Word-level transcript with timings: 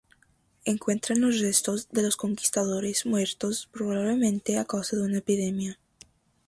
Encuentran 0.65 1.21
los 1.21 1.39
restos 1.41 1.87
de 1.91 2.01
los 2.01 2.17
conquistadores, 2.17 3.05
muertos 3.05 3.69
probablemente 3.71 4.57
a 4.57 4.65
causa 4.65 4.95
de 4.97 5.03
una 5.03 5.19
epidemia. 5.19 5.77